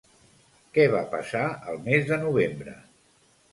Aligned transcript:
Què 0.77 0.85
va 0.93 1.01
passar 1.11 1.43
el 1.75 1.79
mes 1.85 2.09
de 2.11 2.19
novembre? 2.25 2.77